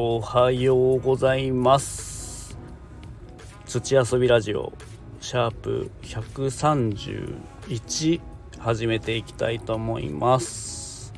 [0.00, 2.56] おはようございます。
[3.66, 4.72] 土遊びラジオ
[5.20, 8.20] シャープ131
[8.60, 11.12] 始めていきたいと思います。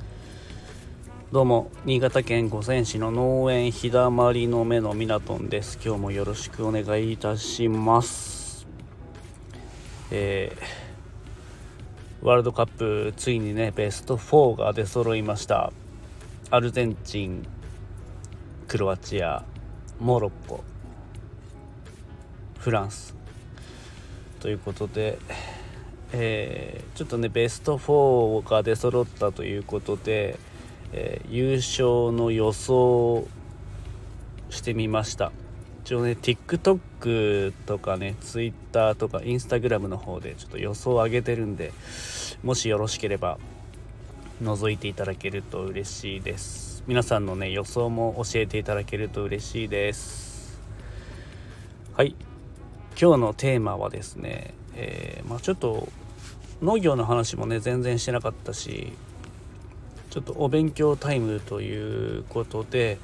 [1.31, 5.79] どうも新潟県五泉市の農園日だまりの目のミナトンです。
[5.85, 8.67] 今日もよろしくお願いいたします。
[10.11, 15.71] えー、ワールドカップついにねベスト4が出揃いました。
[16.51, 17.47] アルゼンチン
[18.71, 19.43] クロアチア
[19.99, 20.63] モロッコ
[22.61, 23.17] フランス。
[24.39, 25.19] ということで、
[26.13, 30.39] えー、ちょっとねベスト4が出揃ったということで、
[30.93, 33.27] えー、優勝の予想
[34.51, 35.33] してみました。
[35.83, 41.73] 一応ね TikTok とかね Twitter とか Instagram の方でちょっと予想を上げてるんで
[42.45, 43.39] もしよろしければ
[44.41, 46.80] 覗いていただけると嬉しいです。
[46.87, 50.61] 皆さんのね予想も教えていただけると嬉しいです。
[51.95, 52.17] はい。
[53.01, 55.89] 今日のテーマはですね、えー、まあ、ちょっと
[56.63, 58.93] 農業の話もね全然してなかったし
[60.11, 62.99] ちょっとお勉強タイムということで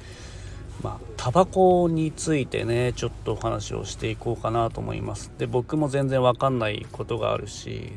[0.83, 5.31] まあタバコについてねちょっとお話をしていこうかなと思います。
[5.37, 7.93] で僕も全然わかんないことがあるし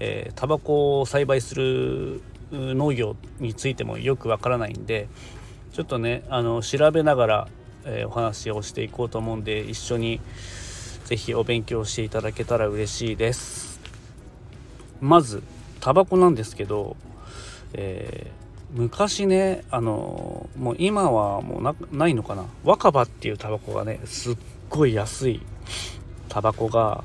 [0.00, 2.20] えー、タバコを栽培する
[2.54, 5.08] 農業についてもよくわからないんで
[5.72, 7.48] ちょっとねあの調べながら、
[7.84, 10.20] えー、お話をしていこうと思うんで一緒に
[11.04, 13.80] 是非お勉強していただけたら嬉しいです。
[15.00, 15.42] まず
[15.80, 16.96] タバコなんですけど、
[17.74, 22.46] えー、昔ねあのもう今はもうないのかな？
[22.64, 24.36] 若葉っていうタバコがねすっ
[24.70, 25.42] ごい安い
[26.30, 27.04] タバコが、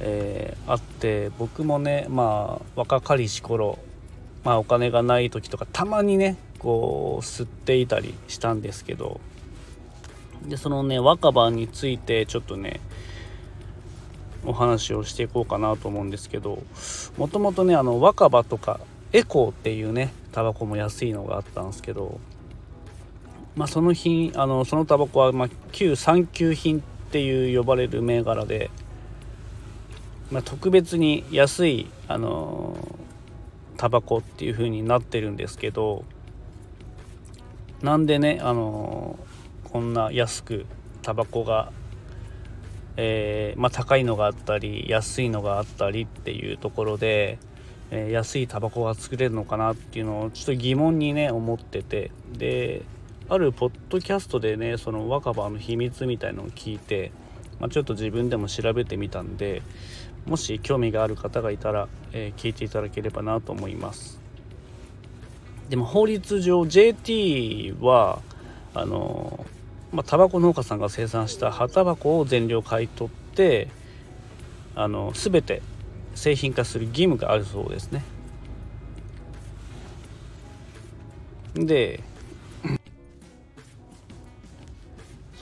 [0.00, 3.78] えー、あって僕もねまあ若かりし頃
[4.44, 9.20] まあ、お金がない時とかたまにねこう吸っていたりしたんですけど。
[10.46, 12.80] でそのね若葉についてちょっとね
[14.46, 16.62] お話をしていこうかなと思うんですけど。
[17.18, 18.80] もともとねあの若葉とか
[19.12, 22.18] エコーっていうねタバコも安いのがあったんですけど。
[23.56, 28.70] まあその日あのそのタバコは、まあ、旧産休品っていう呼ばれる銘柄で、
[30.30, 32.79] まあ、特別に安いあの
[33.80, 36.04] タバコっていう風になってるんですけど
[37.80, 39.18] なんでねあの
[39.64, 40.66] こんな安く
[41.00, 41.72] タバコが、
[42.98, 47.38] えー、まあ、高いのがあったり安いのがあったりっていうところで、
[47.90, 52.10] えー、安いタバコが作れるのかなっていうのをちょっと疑問にね思ってて。
[52.32, 52.82] で
[53.32, 57.12] あるポッドキャストでねその若葉の秘密みたいのを聞いて、
[57.60, 59.62] まあ、ちょっと自分でも調べてみたんで
[60.26, 64.20] もし興味がある方がいたら、えー、聞いていただければなと思います。
[65.68, 68.20] でも法律上 JT は
[68.74, 69.46] あの
[69.92, 73.68] まあ、タバコ農家さんが生産した葉タバコを全量買い取って
[74.76, 75.62] あの全て
[76.14, 78.04] 製品化する義務があるそうですね。
[81.54, 82.02] で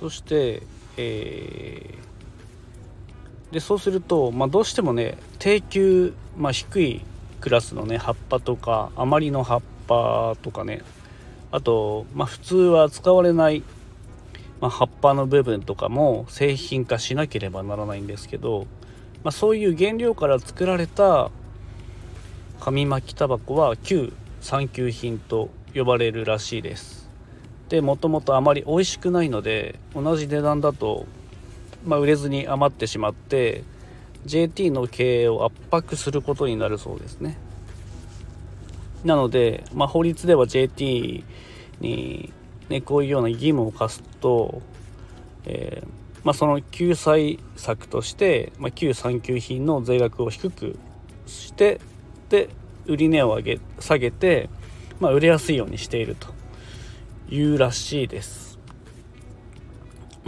[0.01, 0.63] そして、
[0.97, 2.08] えー
[3.53, 7.03] でそうすると、まあ、どうしてもね低級、まあ、低い
[7.41, 10.83] クラスのね葉っぱとか余りの葉っぱとかね
[11.51, 13.63] あと、まあ、普通は使われない、
[14.61, 18.67] まあ、葉っぱの部分とかも製品化しなければならないんですけど、
[19.25, 21.31] まあ、そういう原料から作られた
[22.61, 27.09] 紙巻きタバコは旧産休品と呼ばれるらしいです。
[27.69, 31.07] でもともとあまり美味しくないので同じ値段だと
[31.85, 33.65] まあ、売れずに余ってしまって
[34.27, 37.39] JT の経営を圧迫することになるそうですね。
[39.05, 41.25] なので、まあ、法律では JT
[41.81, 42.33] に、
[42.69, 44.61] ね、こういうような義務を課すと、
[45.47, 45.89] えー、
[46.25, 50.79] まあ、その救済策として、まあ、旧産休品の税額を低く
[51.27, 51.81] して
[52.29, 52.49] で
[52.87, 54.51] 売り値を上げ下げて、
[54.99, 56.29] まあ、売れやすいようにしていると
[57.31, 58.48] いうらしいです。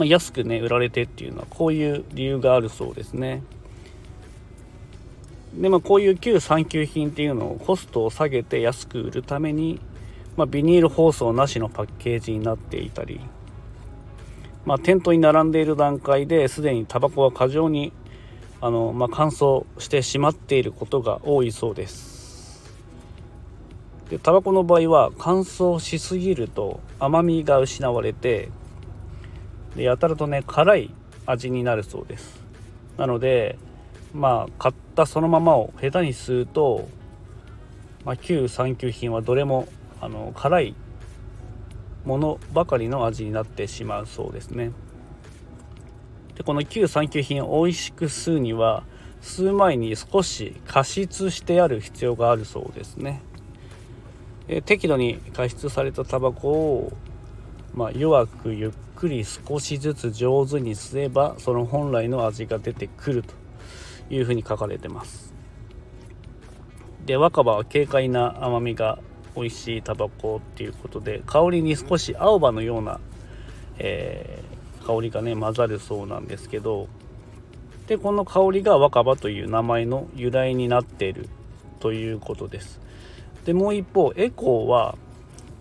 [0.00, 3.42] まあ、安くね売られてっていうのはこういう理由があるそうですね。
[5.54, 9.80] でまあこういう旧産休品っていうのをコストを下げて安く売るために、
[10.36, 13.20] まあ、ビニール包装なしのパッケージになっていたり
[14.64, 17.92] まあ、店頭に並んでいる段階ですでにタバコは過剰に
[18.60, 22.70] あの、まあ、乾燥してしまっていることが多いそうです。
[24.10, 28.50] でタバコの場合は乾燥しすぎると甘みが失われて
[29.76, 30.90] でやたらとね辛い
[31.26, 32.40] 味になるそうです。
[32.96, 33.58] なので
[34.12, 36.88] まあ買ったそのままを下手に吸うと、
[38.04, 39.68] まあ、旧産休品はどれも
[40.00, 40.74] あの辛い
[42.04, 44.72] ものばかりの味になってしまうそうですね。
[46.34, 48.82] でこの旧産休品を美味しく吸うには
[49.22, 53.22] 吸う前に少し加湿してある必要があるそうですね。
[54.46, 56.92] で適度に加湿されたタバコを、
[57.74, 63.34] まあ、弱くゆっくり少しずつ上手に吸えばその本来の味が出てくると
[64.10, 65.32] いうふうに書かれてます。
[67.06, 68.98] で若葉は軽快な甘みが
[69.34, 73.00] 美味しいタバコっていうことで香りに少し青葉のような、
[73.78, 76.86] えー、香りがね混ざるそうなんですけど
[77.86, 81.30] でこの香りが若葉という名前の由来になっている
[81.78, 82.80] ということです。
[83.46, 84.98] でもう一方エコーは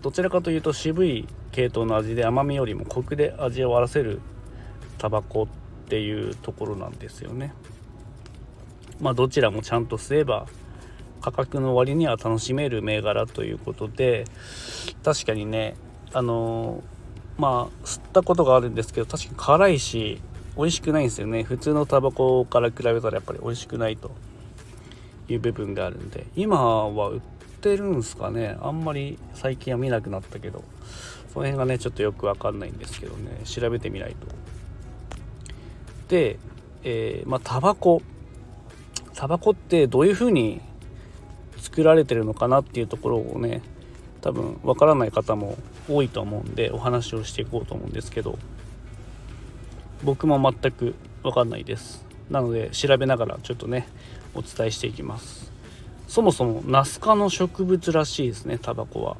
[0.02, 4.20] どちらかというと渋い系統の味で甘みよりもコクで味を割らせる
[4.98, 5.46] タバコっ
[5.88, 7.52] ていうところなんですよね。
[9.00, 10.46] まあどちらもちゃんと吸えば
[11.20, 14.24] 価格の割には楽しめる銘柄ということで
[15.02, 15.74] 確かにね
[16.12, 20.20] あのー、まあ吸ったことがあるんですけど確かに辛いし
[20.56, 21.42] 美味しくないんですよね。
[21.42, 24.10] 普通のタバコから比べたらやっぱり美味しくないと
[25.28, 27.20] いう部分があるんで今は売っ
[27.60, 28.56] てるんすかね？
[28.60, 30.64] あんまり最近は見なくなったけど。
[31.32, 33.42] その辺がねちょっとよくわかんないんですけどね。
[33.44, 34.26] 調べてみないと。
[36.08, 36.38] で、
[36.82, 38.02] えー、まあタバコ。
[39.14, 40.60] タバコってどういう風に
[41.58, 43.62] 作られてるのかなっていうところをね
[44.22, 45.56] 多分わからない方も
[45.88, 48.38] 多いと思うんでお話をしていこうと思うんですけど。
[50.02, 52.06] 僕も全く分かんないです。
[52.30, 53.86] なので調べながらちょっとね
[54.34, 55.49] お伝えしていきます。
[56.10, 59.16] そもそもナス科の植物らしいですねタバコは。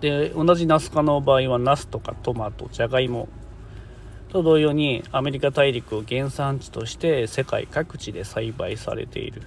[0.00, 3.28] で同じナス科の場合はナスとかトマトじゃがいも
[4.30, 9.42] と同様にアメリカ大陸を原産地として世界各地で栽培されている。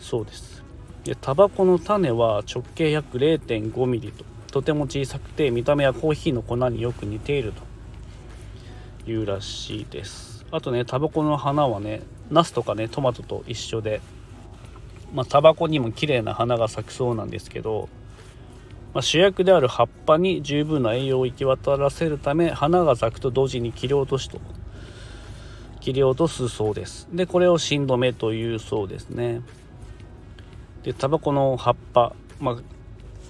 [0.00, 0.62] そうです。
[1.02, 4.26] でタバコの種は直径約 0.5mm と。
[4.52, 9.10] とても小さくて見た目はコーヒーの粉によく似ていると。
[9.10, 10.44] いうらしいです。
[10.50, 14.02] あとねタバコの花はねナスとかねトマトと一緒で
[15.14, 17.88] まあタバコにも綺麗な花が咲くそうなんですけど、
[18.94, 24.40] まあ、主役である葉っぱに十分な栄養を行き渡らせるため花が咲くと同時に切り落としと
[25.80, 27.08] 切り落とすそうです。
[27.12, 29.42] でこれを芯止めというそうですね。
[30.82, 32.56] でタバコの葉っぱ、まあ、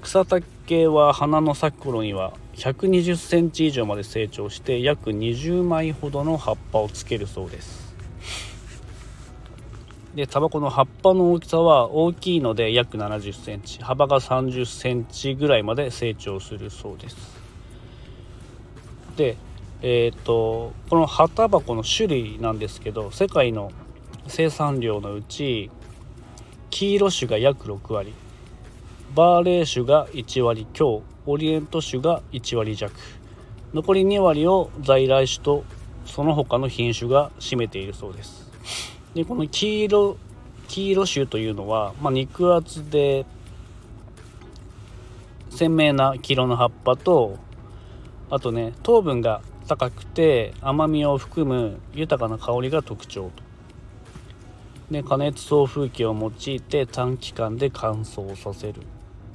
[0.02, 7.87] 草丈は花の咲く頃には120センチ以上まで成長して約20枚ほどの葉っぱをつけるそうです。
[10.14, 17.16] でタバコの葉っぱの大きさは大きいので約70センチ幅が30センチぐらいまで成長するそうです。
[19.16, 19.36] で
[19.80, 23.70] えーと、とこの葉タバコの種類なんですけど世界の
[24.26, 25.70] 生産量のうち
[26.70, 28.12] 黄色種が約6割
[29.14, 32.92] バーレー種が1割強オリエント種が1割弱
[33.72, 35.64] 残り2割を在来種と
[36.06, 38.48] その他の品種が占めているそうです。
[39.14, 40.16] でこの黄色
[40.68, 43.24] 黄色種というのは、まあ、肉厚で
[45.50, 47.38] 鮮明な黄色の葉っぱと
[48.30, 53.48] あとね糖分が高くて甘みを含む豊かな香りが特徴と。
[54.90, 58.82] で加熱送風機を用いて短期間で乾燥させる。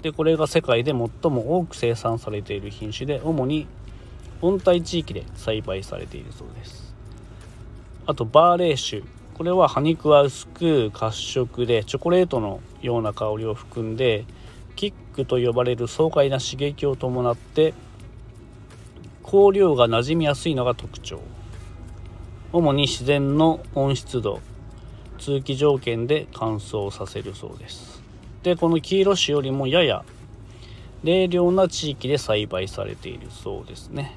[0.02, 3.68] でこれが世界で最も多く生産されている品種で主に
[4.42, 6.94] 温帯地域で栽培されているそうです。
[8.06, 9.04] あとバーレー種。
[9.34, 14.26] これは葉肉は薄く褐色でチョコレートのような香りを含んで
[14.76, 17.74] キックと呼ばれる爽快な刺激を伴って
[19.24, 21.20] 香料が馴染みやすいのが特徴。
[22.52, 24.40] 主に自然の温湿度
[25.18, 28.04] 通気条件で乾燥させるそうです。
[28.44, 30.04] でこの黄色種よりもやや
[31.04, 34.16] 冷涼な地域で栽培されているそうですね。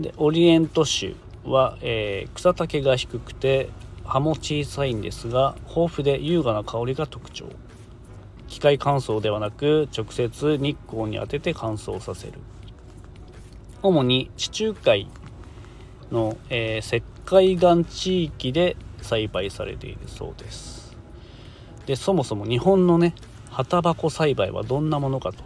[0.00, 1.12] でオリエント種
[1.44, 3.68] は、えー、草丈が低くて
[4.04, 7.46] 葉も小さいんですが豊富で優雅な香りが特徴。
[8.48, 12.34] 機械乾燥ではなく直接日光に当てて乾燥させる。
[13.82, 15.08] 主に地中海
[16.10, 20.96] の、えー、石灰岩地域で栽培されているそうです。
[21.86, 23.14] でそもそも日本のね
[23.50, 25.44] 葉タバコ栽培はどんなものかと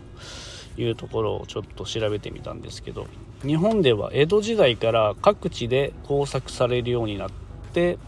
[0.80, 3.06] いうところをちょっと調べてみたんですけど
[3.42, 7.30] 日本では江戸時代から各地で耕作されるようになっ
[7.72, 7.98] て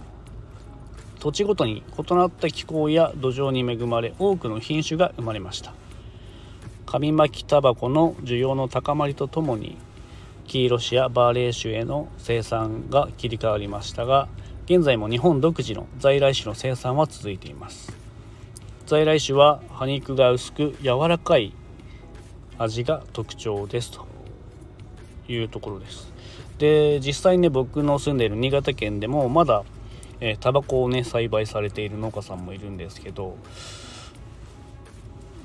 [1.21, 5.73] 土地ごとに異なった気候や土壌に恵まれ多くの品種が生まれました。
[6.87, 9.77] 紙巻きタバコの需要の高まりとともに
[10.47, 14.27] 黄色種やバーレー種への生産が切り替わりましたが
[14.65, 17.97] 現在も日本独自の在来種の生産は続いています。
[18.87, 21.53] 在来種は葉肉が薄く柔らかい
[22.59, 24.11] 味が特徴ですと。
[25.33, 26.13] いうところです。
[26.59, 29.65] で実際ね僕の住んでいる新潟県でもまだ
[30.21, 33.37] えー、タバコをね栽培されている農家さんもいるんですけど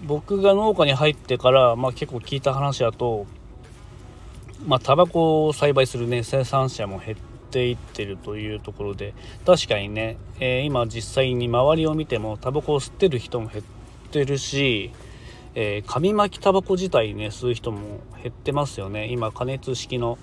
[0.06, 3.26] 僕が農家に入ってから、まあ、結構聞いた話だと
[4.66, 7.18] まあタバコを栽培するね生産者も減っ
[7.52, 9.14] ていってるというところで
[9.46, 13.64] 確かにね、えー、今実際に周りを見てもタバコを吸ってる人も減っ
[14.12, 14.92] てるし
[15.58, 19.08] えー、紙巻きタバコ自体ね吸う人も減ってますよね。
[19.08, 20.18] 今加熱式の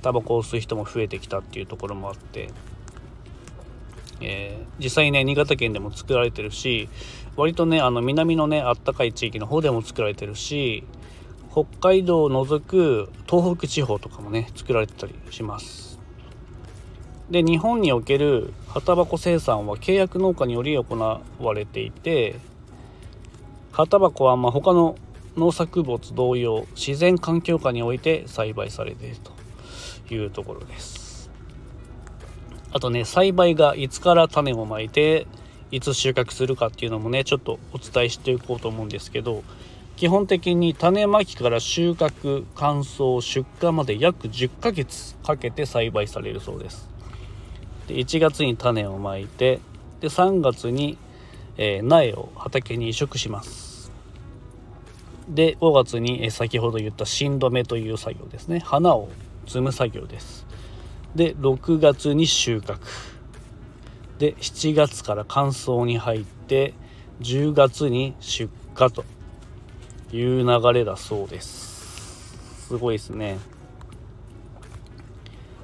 [0.00, 2.50] タバコを吸う人も増えてきたっていうところもあって、
[4.20, 6.88] えー、実際ね新潟県でも作られてるし
[7.36, 10.84] 割とねあの南のねあったかい地域の方でも作られてるし
[11.52, 15.98] 北海道を除く東北地方とかもね作られてたりします。
[17.30, 22.36] で日本における葉タバコ生産は契約農家により行われていて
[23.70, 24.96] 葉タバコはま他の
[25.36, 29.16] 農作物同様自然環境下において栽培されている
[30.08, 30.99] というところです。
[32.72, 35.26] あとね栽培がいつから種をまいて
[35.70, 39.44] いつ収穫するかっていうのもねちょっとお伝えしていこうと思うんですけど
[39.96, 46.88] 基本的に種まきから収穫乾燥出荷まで約10ヶ月かけて栽培されるそうです。
[47.86, 49.60] で1月に種をまいて
[50.00, 50.96] で3月に
[51.62, 53.92] えー、苗を畑に移植します。
[55.28, 58.60] で5月に、え先ほど言った芯止めという作業ですね。
[58.60, 59.10] 花を
[59.46, 60.46] 摘む作業です。
[61.14, 62.78] で6月に収穫。
[64.18, 66.74] で7月から乾燥に入って
[67.20, 69.04] 10月に出荷と
[70.12, 72.66] いう流れだそうです。
[72.68, 73.38] すごいですね。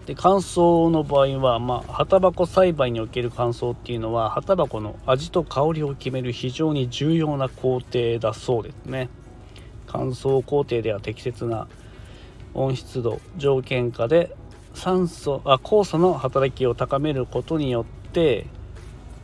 [0.07, 9.09] で乾燥の場合は、まあ、葉タバコ栽培における乾燥っていうのは葉タバコの味と香りを決める非常に重要な工程だそうですね。
[9.87, 11.69] 乾燥工程では適切な
[12.55, 14.35] 温湿度条件下で
[14.76, 18.47] 酸素あ酵素の働きを高めることによって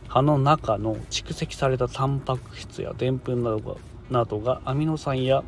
[0.07, 3.75] 葉の中の蓄積されたタンパク質やでんぷんなどが
[4.09, 5.43] などがアミノ酸や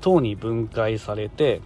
[0.00, 1.60] 糖に分解されて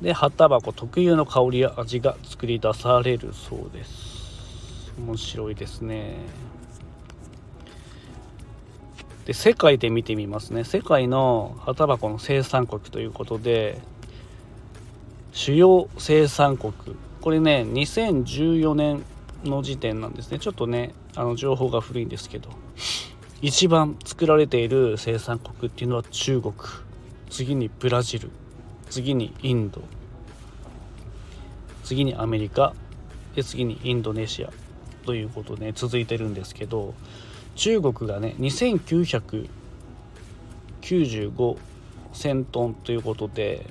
[0.00, 4.92] で葉タバコ特有の香りや味が作り出されるそうです。
[4.98, 6.14] 面白いですね。
[9.26, 10.62] で世界で見てみますね。
[10.64, 13.80] 世界の葉タバコの生産国ということで
[15.34, 16.72] 主要生産国。
[17.20, 19.04] これね2014年
[19.42, 20.38] の時点なんですね。
[20.38, 22.50] ちょっとねあの情報が古いんですけど。
[23.42, 26.54] 一番作られている生産国っていうのは中国。
[27.30, 28.30] 次にブラジル。
[28.88, 29.82] 次にインド。
[31.82, 32.72] 次にアメリカ。
[33.34, 34.52] で次にインドネシア。
[35.04, 36.94] ということで、ね、続いてるんですけど。
[37.56, 39.48] 中国がね2995
[42.12, 43.66] 1000トンということで、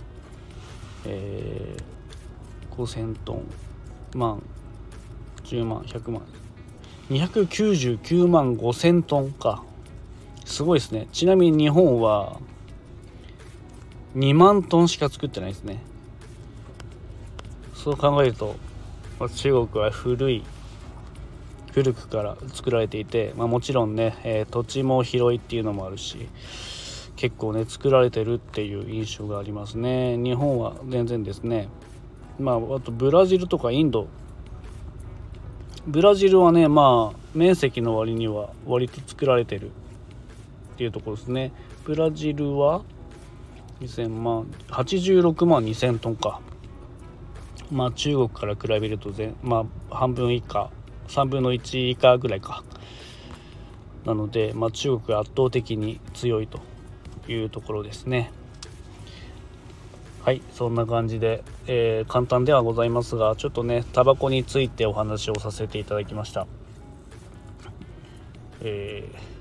[1.06, 3.44] えー、5000トン
[4.16, 4.42] 万
[5.44, 6.22] 10万100万。
[7.10, 9.64] 299万5000トンか。
[10.46, 11.08] すごいですね。
[11.12, 12.40] ちなみに日本は
[14.16, 15.82] 2万トンしか作ってないですね。
[17.74, 18.56] そう考えると、
[19.20, 20.44] ま、中国は古い
[21.74, 26.30] 古くから作られていて、まあ、もちろんね、えー、土地も広いっていうのもあるし
[27.24, 30.18] 結構ね作られてるっていう印象がありますね。
[30.18, 31.70] 日本は全然ですね。
[32.38, 34.10] まああとブラジルとかインド。
[35.88, 39.70] ブラジルはねまあ面積の割には割と作られてるっ
[40.76, 41.54] ていうところですね。
[41.86, 42.82] ブラジルは
[43.80, 46.42] 2000万86万2000トンか。
[47.72, 50.72] まあ中国から比べると全まあ半分以下
[51.08, 52.66] 3分の1以下ぐらいか。
[54.04, 56.73] なので、まあ、中国が圧倒的に強いと。
[57.28, 58.32] いうところですね。
[60.24, 66.48] はいそんな感じで、えー、簡単ではございますがちょっとねタバコについてお話をさせていただきました。
[68.62, 69.34] えー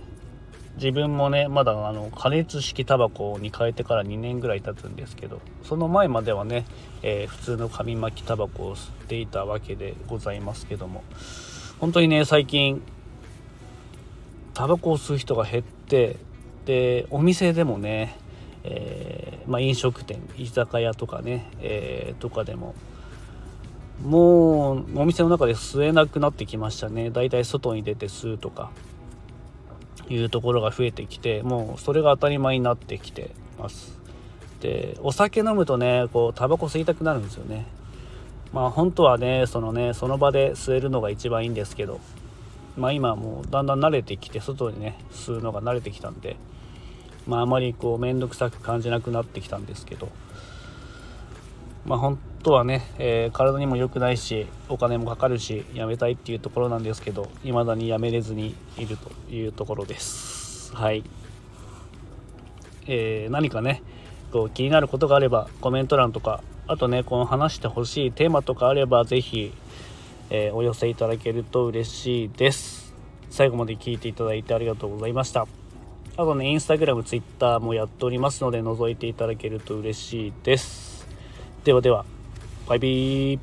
[0.77, 6.65] 自分もねまだあの加熱式タバコに変えてから2年ぐらい経つんですけどその前まではね、
[7.03, 11.05] えー、普通の紙巻きタバコを吸っていたわけでございますけども
[11.79, 12.83] 本当にね最近
[14.55, 16.17] タバコを吸う人が減って
[16.64, 18.16] でお店でもね、
[18.64, 22.75] えー、まあ、飲食店居酒屋とかね、えー、とかでも
[24.04, 27.11] もうお店の中で吸えなくなってきましたね。
[27.11, 28.71] だいたい外に出て吸うとか
[30.09, 34.00] いうところが増えてきてもうそれが当たり前になってきてます。
[34.61, 37.66] でお酒飲むとねこうタバコ吸いたくなるんですよね。
[38.52, 42.00] まあ本当はねそのねその場で吸えるのが一番いいんですけど
[42.76, 46.37] まあ今もうだんだん慣れてきて外にね吸うのが慣れてきたんで
[47.26, 50.09] まあ、あまりこう面倒くさく感じなくなってきたんですけど
[51.85, 60.75] まあ本当はね、えー、体にも良くないしお金もかかるしやめたいっていうところなんですけど未だにやめれずにいるというところです。
[60.75, 61.05] はい、
[62.87, 63.83] えー、何かね
[64.33, 69.52] こう気になることがあればコメント欄とかあとねこの話してほしいテーマとかあれば是非、
[70.35, 72.95] えー、お寄せいただけると嬉しいです。
[73.29, 75.47] 最後まで聞いていただいてありがとうございました。
[76.17, 81.07] あとねインスタグラムツイッターもやっておりますので覗いていただけると嬉しいです。
[81.65, 82.07] ではでは
[82.67, 83.41] バイビー。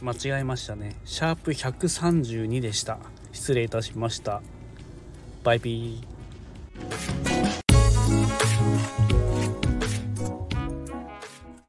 [0.00, 0.94] 間違えましたね。
[1.04, 2.98] シャープ132でした。
[3.32, 4.42] 失礼いたしました。
[5.42, 7.23] バイビー。